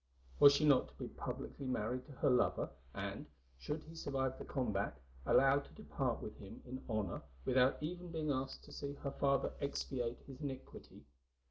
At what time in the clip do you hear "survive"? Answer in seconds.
3.93-4.35